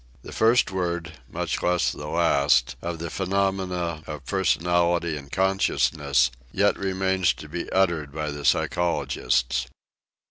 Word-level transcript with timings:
The 0.23 0.31
first 0.31 0.71
word, 0.71 1.13
much 1.29 1.61
less 1.61 1.91
the 1.91 2.07
last, 2.07 2.75
of 2.81 2.97
the 2.97 3.11
phenomena 3.11 4.01
of 4.07 4.25
personality 4.25 5.15
and 5.15 5.31
consciousness 5.31 6.31
yet 6.51 6.75
remains 6.75 7.33
to 7.33 7.47
be 7.47 7.69
uttered 7.71 8.11
by 8.11 8.31
the 8.31 8.43
psychologists. 8.43 9.67